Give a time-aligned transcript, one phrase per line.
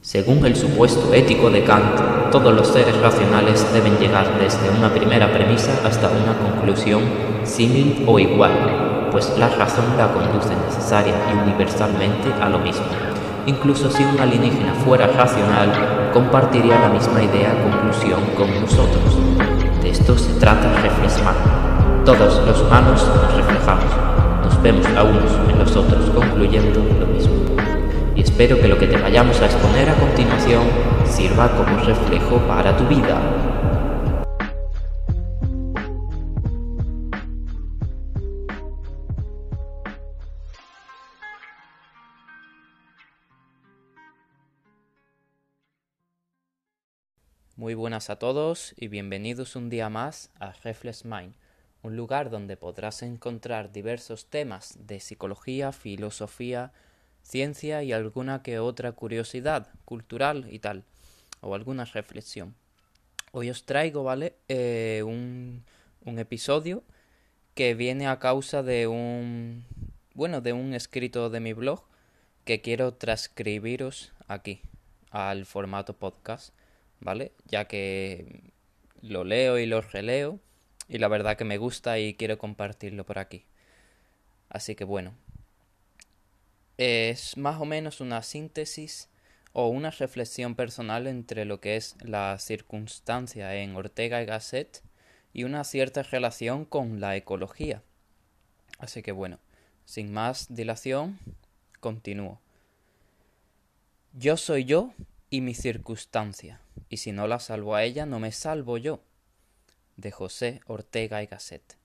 [0.00, 5.32] Según el supuesto ético de Kant, todos los seres racionales deben llegar desde una primera
[5.32, 7.02] premisa hasta una conclusión
[7.42, 12.86] símil o igual, pues la razón la conduce necesaria y universalmente a lo mismo.
[13.46, 19.18] Incluso si un alienígena fuera racional, compartiría la misma idea conclusión con nosotros.
[19.82, 21.34] De esto se trata reflexionar.
[22.04, 23.92] Todos los humanos nos reflejamos,
[24.44, 27.38] nos vemos a unos en los otros concluyendo lo mismo
[28.40, 30.64] espero que lo que te vayamos a exponer a continuación
[31.04, 33.20] sirva como reflejo para tu vida.
[47.56, 51.34] Muy buenas a todos y bienvenidos un día más a Reflex Mind,
[51.82, 56.72] un lugar donde podrás encontrar diversos temas de psicología, filosofía,
[57.28, 60.84] ciencia y alguna que otra curiosidad cultural y tal,
[61.42, 62.54] o alguna reflexión.
[63.32, 64.34] Hoy os traigo, ¿vale?
[64.48, 65.62] Eh, un,
[66.04, 66.82] un episodio
[67.54, 69.64] que viene a causa de un,
[70.14, 71.84] bueno, de un escrito de mi blog
[72.44, 74.62] que quiero transcribiros aquí,
[75.10, 76.54] al formato podcast,
[77.00, 77.32] ¿vale?
[77.44, 78.52] Ya que
[79.02, 80.40] lo leo y lo releo
[80.88, 83.44] y la verdad que me gusta y quiero compartirlo por aquí.
[84.48, 85.12] Así que bueno,
[86.78, 89.08] es más o menos una síntesis
[89.52, 94.82] o una reflexión personal entre lo que es la circunstancia en Ortega y Gasset
[95.32, 97.82] y una cierta relación con la ecología.
[98.78, 99.40] Así que bueno,
[99.84, 101.18] sin más dilación,
[101.80, 102.40] continúo.
[104.12, 104.92] Yo soy yo
[105.30, 109.00] y mi circunstancia, y si no la salvo a ella, no me salvo yo.
[109.96, 111.77] De José Ortega y Gasset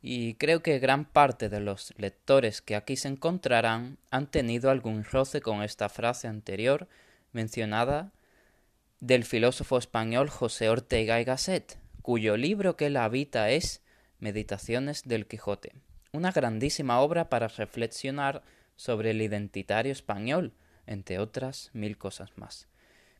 [0.00, 5.04] y creo que gran parte de los lectores que aquí se encontrarán han tenido algún
[5.04, 6.88] roce con esta frase anterior
[7.32, 8.12] mencionada
[9.00, 13.82] del filósofo español José Ortega y Gasset, cuyo libro que la habita es
[14.20, 15.72] Meditaciones del Quijote,
[16.12, 18.42] una grandísima obra para reflexionar
[18.76, 20.52] sobre el identitario español,
[20.86, 22.66] entre otras mil cosas más.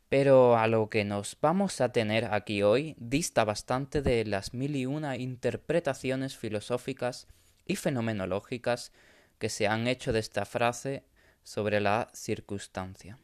[0.08, 4.74] Pero a lo que nos vamos a tener aquí hoy dista bastante de las mil
[4.74, 7.26] y una interpretaciones filosóficas
[7.66, 8.92] y fenomenológicas
[9.38, 11.04] que se han hecho de esta frase
[11.42, 13.18] sobre la circunstancia.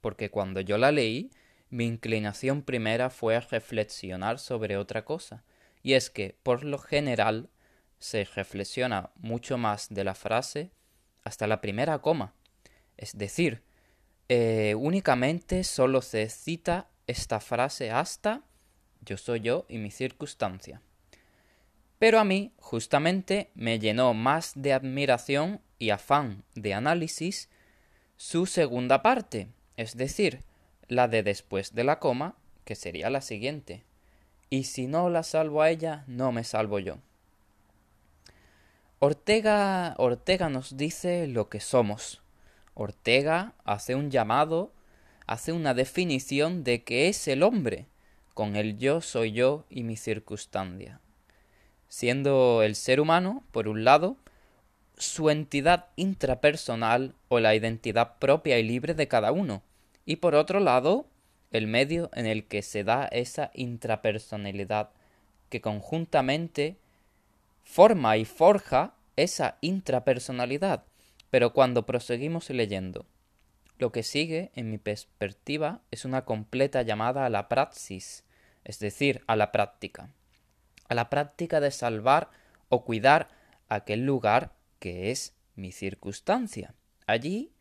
[0.00, 1.30] Porque cuando yo la leí,
[1.70, 5.44] mi inclinación primera fue a reflexionar sobre otra cosa,
[5.82, 7.50] y es que, por lo general,
[7.98, 10.70] se reflexiona mucho más de la frase
[11.24, 12.34] hasta la primera coma,
[12.96, 13.62] es decir,
[14.28, 18.42] eh, únicamente solo se cita esta frase hasta
[19.00, 20.82] yo soy yo y mi circunstancia.
[21.98, 27.48] Pero a mí, justamente, me llenó más de admiración y afán de análisis
[28.16, 30.42] su segunda parte, es decir,
[30.88, 33.84] la de después de la coma, que sería la siguiente.
[34.50, 36.98] Y si no la salvo a ella, no me salvo yo.
[38.98, 42.20] Ortega, Ortega nos dice lo que somos,
[42.80, 44.70] Ortega hace un llamado,
[45.26, 47.86] hace una definición de qué es el hombre,
[48.34, 51.00] con el yo soy yo y mi circunstancia.
[51.88, 54.16] Siendo el ser humano, por un lado,
[54.96, 59.62] su entidad intrapersonal o la identidad propia y libre de cada uno,
[60.06, 61.06] y por otro lado,
[61.50, 64.90] el medio en el que se da esa intrapersonalidad
[65.50, 66.76] que conjuntamente
[67.64, 70.84] forma y forja esa intrapersonalidad,
[71.30, 73.06] pero cuando proseguimos leyendo,
[73.78, 78.24] lo que sigue, en mi perspectiva, es una completa llamada a la praxis,
[78.64, 80.10] es decir, a la práctica.
[80.88, 82.30] A la práctica de salvar
[82.68, 83.28] o cuidar
[83.68, 86.74] aquel lugar que es mi circunstancia.
[87.06, 87.52] Allí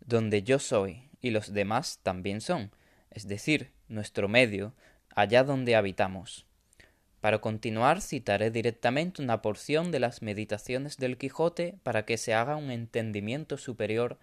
[0.00, 2.70] donde yo soy y los demás también son,
[3.10, 4.74] es decir, nuestro medio,
[5.14, 6.47] allá donde habitamos.
[7.20, 12.56] Para continuar citaré directamente una porción de las meditaciones del Quijote para que se haga
[12.56, 14.18] un entendimiento superior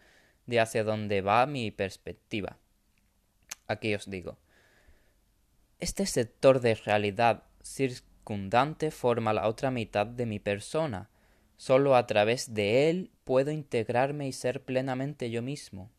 [0.45, 2.57] de hacia dónde va mi perspectiva.
[3.67, 4.37] Aquí os digo.
[5.79, 11.09] Este sector de realidad circundante forma la otra mitad de mi persona.
[11.57, 15.89] Solo a través de él puedo integrarme y ser plenamente yo mismo.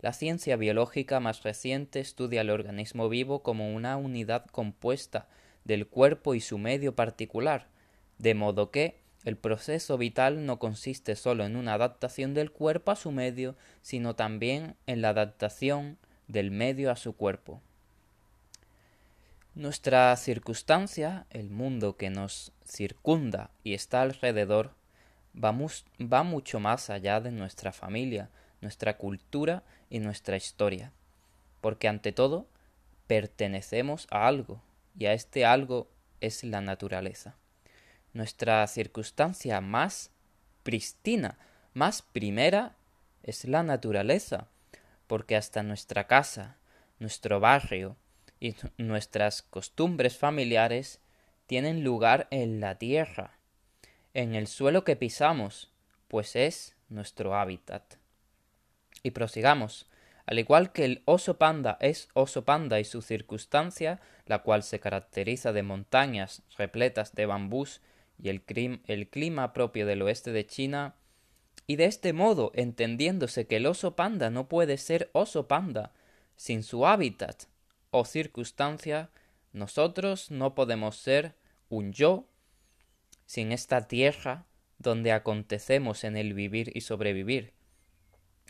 [0.00, 5.26] La ciencia biológica más reciente estudia el organismo vivo como una unidad compuesta
[5.64, 7.68] del cuerpo y su medio particular,
[8.18, 12.96] de modo que el proceso vital no consiste sólo en una adaptación del cuerpo a
[12.96, 15.96] su medio, sino también en la adaptación
[16.28, 17.62] del medio a su cuerpo.
[19.54, 24.74] Nuestra circunstancia, el mundo que nos circunda y está alrededor,
[25.34, 25.56] va,
[26.00, 28.30] va mucho más allá de nuestra familia,
[28.60, 30.92] nuestra cultura y nuestra historia.
[31.60, 32.46] porque ante todo
[33.06, 34.60] pertenecemos a algo,
[34.98, 37.36] y a este algo es la naturaleza.
[38.12, 40.10] Nuestra circunstancia más
[40.62, 41.38] pristina,
[41.72, 42.76] más primera,
[43.22, 44.48] es la naturaleza,
[45.06, 46.58] porque hasta nuestra casa,
[46.98, 47.96] nuestro barrio
[48.40, 51.00] y nuestras costumbres familiares
[51.46, 53.38] tienen lugar en la tierra,
[54.12, 55.70] en el suelo que pisamos,
[56.08, 57.96] pues es nuestro hábitat.
[59.02, 59.86] Y prosigamos.
[60.26, 64.80] Al igual que el oso panda es oso panda y su circunstancia, la cual se
[64.80, 67.82] caracteriza de montañas repletas de bambús
[68.18, 68.42] y el,
[68.86, 70.94] el clima propio del oeste de China,
[71.66, 75.92] y de este modo entendiéndose que el oso panda no puede ser oso panda
[76.36, 77.44] sin su hábitat
[77.90, 79.10] o circunstancia,
[79.52, 81.34] nosotros no podemos ser
[81.68, 82.26] un yo
[83.26, 84.46] sin esta tierra
[84.78, 87.52] donde acontecemos en el vivir y sobrevivir.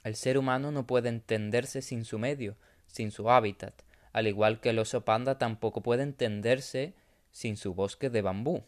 [0.05, 2.57] El ser humano no puede entenderse sin su medio,
[2.87, 3.75] sin su hábitat,
[4.13, 6.95] al igual que el oso panda tampoco puede entenderse
[7.33, 8.63] sin su bosque de bambú.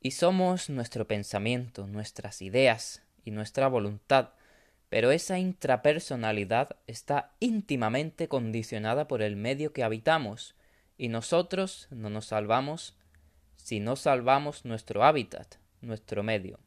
[0.00, 4.30] Y somos nuestro pensamiento, nuestras ideas y nuestra voluntad,
[4.88, 10.56] pero esa intrapersonalidad está íntimamente condicionada por el medio que habitamos,
[10.98, 12.96] y nosotros no nos salvamos
[13.56, 16.58] si no salvamos nuestro hábitat, nuestro medio.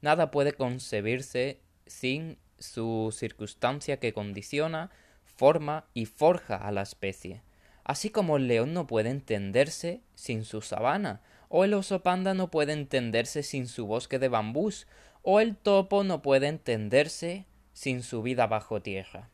[0.00, 4.90] Nada puede concebirse sin su circunstancia que condiciona,
[5.24, 7.42] forma y forja a la especie,
[7.84, 12.50] así como el león no puede entenderse sin su sabana, o el oso panda no
[12.50, 14.86] puede entenderse sin su bosque de bambús,
[15.22, 19.30] o el topo no puede entenderse sin su vida bajo tierra.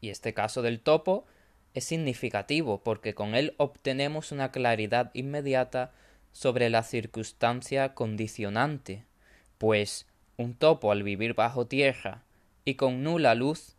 [0.00, 1.26] Y este caso del topo
[1.74, 5.92] es significativo porque con él obtenemos una claridad inmediata
[6.32, 9.04] sobre la circunstancia condicionante,
[9.58, 10.06] pues
[10.38, 12.22] un topo al vivir bajo tierra
[12.64, 13.74] y con nula luz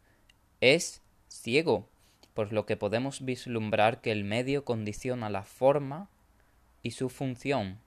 [0.60, 1.88] es ciego,
[2.34, 6.10] por lo que podemos vislumbrar que el medio condiciona la forma
[6.84, 7.80] y su función.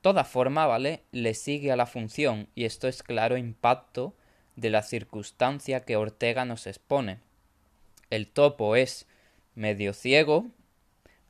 [0.00, 4.14] Toda forma, ¿vale?, le sigue a la función y esto es claro impacto
[4.56, 7.18] de la circunstancia que Ortega nos expone.
[8.08, 9.06] El topo es
[9.54, 10.46] medio ciego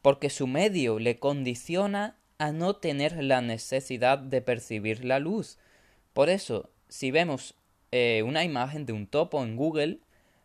[0.01, 5.59] porque su medio le condiciona a no tener la necesidad de percibir la luz.
[6.15, 7.55] Por eso, si vemos
[7.91, 9.99] eh, una imagen de un topo en Google,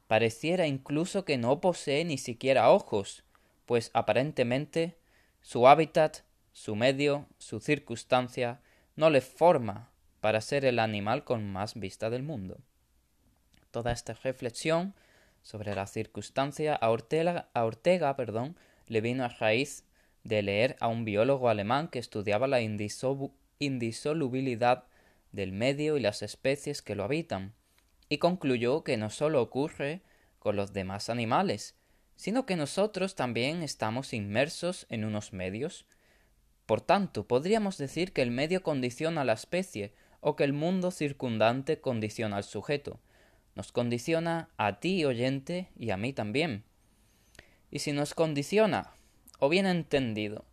[0.07, 3.23] pareciera incluso que no posee ni siquiera ojos,
[3.65, 4.97] pues aparentemente
[5.41, 6.21] su hábitat,
[6.51, 8.61] su medio, su circunstancia
[8.95, 12.57] no le forma para ser el animal con más vista del mundo.
[13.69, 14.95] Toda esta reflexión
[15.43, 18.57] sobre la circunstancia a Ortega, a Ortega perdón,
[18.87, 19.85] le vino a raíz
[20.23, 24.88] de leer a un biólogo alemán que estudiaba la indisolubilidad
[25.31, 27.53] del medio y las especies que lo habitan,
[28.09, 30.01] y concluyó que no solo ocurre
[30.39, 31.75] con los demás animales,
[32.15, 35.85] sino que nosotros también estamos inmersos en unos medios.
[36.65, 40.91] Por tanto, podríamos decir que el medio condiciona a la especie o que el mundo
[40.91, 42.99] circundante condiciona al sujeto.
[43.55, 46.63] Nos condiciona a ti, oyente, y a mí también.
[47.71, 48.91] Y si nos condiciona,
[49.39, 50.45] o bien entendido,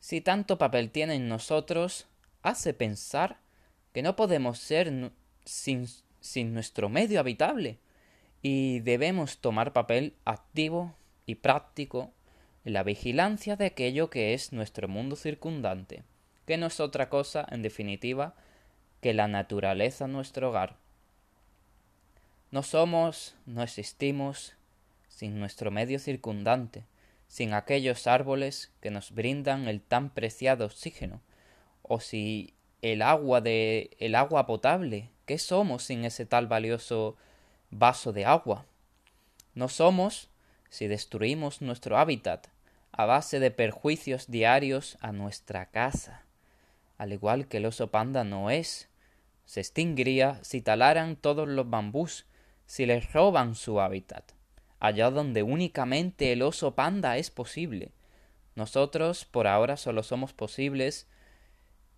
[0.00, 2.06] si tanto papel tiene en nosotros,
[2.42, 3.38] hace pensar
[3.94, 5.12] que no podemos ser
[5.44, 5.86] sin,
[6.20, 7.78] sin nuestro medio habitable
[8.42, 10.94] y debemos tomar papel activo
[11.26, 12.12] y práctico
[12.64, 16.02] en la vigilancia de aquello que es nuestro mundo circundante,
[16.44, 18.34] que no es otra cosa, en definitiva,
[19.00, 20.76] que la naturaleza nuestro hogar.
[22.50, 24.54] No somos, no existimos
[25.08, 26.82] sin nuestro medio circundante,
[27.28, 31.20] sin aquellos árboles que nos brindan el tan preciado oxígeno,
[31.82, 32.54] o si
[32.92, 37.16] el agua de el agua potable, ¿qué somos sin ese tal valioso
[37.70, 38.66] vaso de agua?
[39.54, 40.28] No somos
[40.68, 42.48] si destruimos nuestro hábitat
[42.92, 46.22] a base de perjuicios diarios a nuestra casa,
[46.98, 48.88] al igual que el oso panda no es,
[49.46, 52.26] se extinguiría si talaran todos los bambús,
[52.66, 54.32] si les roban su hábitat
[54.84, 57.92] allá donde únicamente el oso panda es posible.
[58.54, 61.06] Nosotros por ahora solo somos posibles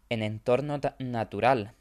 [0.08, 1.72] en entorno natural.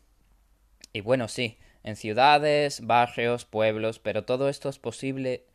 [0.94, 5.46] Y bueno, sí, en ciudades, barrios, pueblos, pero todo esto es posible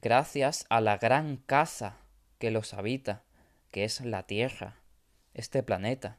[0.00, 1.98] gracias a la gran casa
[2.38, 3.22] que los habita,
[3.70, 4.76] que es la Tierra,
[5.34, 6.18] este planeta.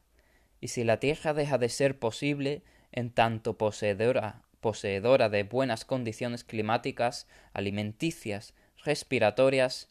[0.60, 6.44] Y si la Tierra deja de ser posible en tanto poseedora poseedora de buenas condiciones
[6.44, 8.54] climáticas, alimenticias,
[8.84, 9.88] respiratorias,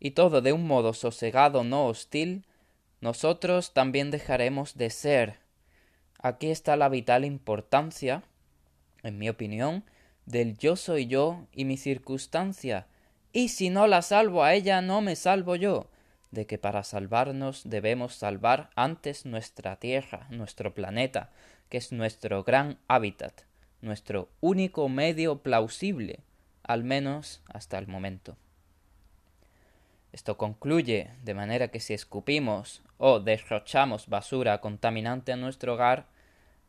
[0.00, 2.44] y todo de un modo sosegado no hostil,
[3.04, 5.36] nosotros también dejaremos de ser.
[6.18, 8.22] Aquí está la vital importancia,
[9.02, 9.84] en mi opinión,
[10.24, 12.86] del yo soy yo y mi circunstancia,
[13.30, 15.90] y si no la salvo a ella, no me salvo yo,
[16.30, 21.30] de que para salvarnos debemos salvar antes nuestra tierra, nuestro planeta,
[21.68, 23.42] que es nuestro gran hábitat,
[23.82, 26.20] nuestro único medio plausible,
[26.62, 28.38] al menos hasta el momento.
[30.14, 36.06] Esto concluye de manera que si escupimos o derrochamos basura contaminante a nuestro hogar,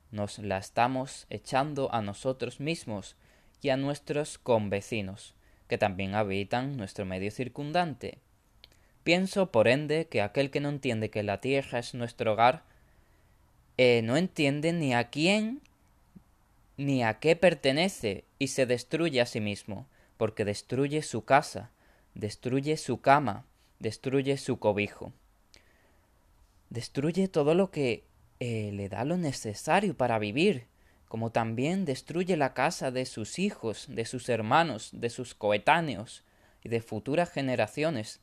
[0.09, 3.15] nos la estamos echando a nosotros mismos
[3.61, 5.35] y a nuestros convecinos,
[5.67, 8.17] que también habitan nuestro medio circundante.
[9.03, 12.63] Pienso, por ende, que aquel que no entiende que la tierra es nuestro hogar,
[13.77, 15.61] eh, no entiende ni a quién
[16.77, 19.85] ni a qué pertenece y se destruye a sí mismo,
[20.17, 21.69] porque destruye su casa,
[22.15, 23.45] destruye su cama,
[23.79, 25.13] destruye su cobijo.
[26.69, 28.05] Destruye todo lo que
[28.39, 30.65] eh, le da lo necesario para vivir,
[31.07, 36.23] como también destruye la casa de sus hijos, de sus hermanos, de sus coetáneos
[36.63, 38.21] y de futuras generaciones.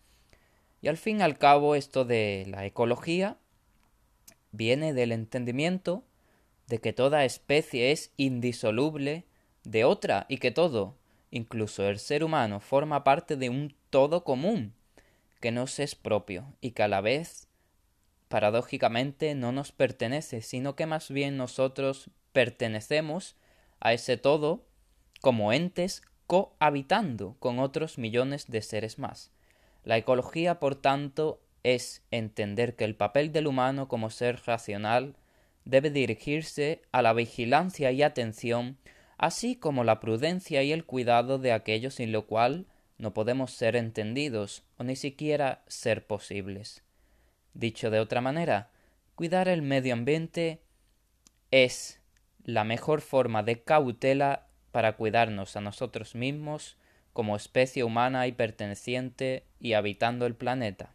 [0.80, 3.37] Y al fin y al cabo esto de la ecología
[4.50, 6.02] viene del entendimiento
[6.66, 9.25] de que toda especie es indisoluble
[9.64, 10.96] de otra y que todo,
[11.30, 14.72] incluso el ser humano, forma parte de un todo común,
[15.42, 17.46] que nos es propio y que a la vez,
[18.28, 23.37] paradójicamente, no nos pertenece, sino que más bien nosotros pertenecemos
[23.80, 24.64] a ese todo
[25.20, 29.30] como entes cohabitando con otros millones de seres más.
[29.84, 35.16] La ecología, por tanto, es entender que el papel del humano como ser racional
[35.66, 38.78] debe dirigirse a la vigilancia y atención,
[39.18, 42.66] así como la prudencia y el cuidado de aquello sin lo cual
[42.99, 46.82] no podemos ser entendidos o ni siquiera ser posibles.
[47.54, 48.70] Dicho de otra manera,
[49.14, 50.62] cuidar el medio ambiente
[51.50, 52.00] es
[52.44, 56.76] la mejor forma de cautela para cuidarnos a nosotros mismos
[57.12, 60.92] como especie humana y perteneciente y habitando el planeta.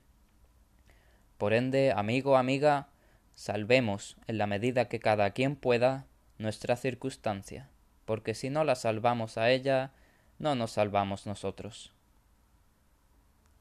[1.38, 2.89] Por ende, amigo, amiga,
[3.36, 6.08] salvemos en la medida que cada quien pueda
[6.39, 7.70] nuestra circunstancia,
[8.06, 9.92] porque si no la salvamos a ella,
[10.39, 11.94] no nos salvamos nosotros.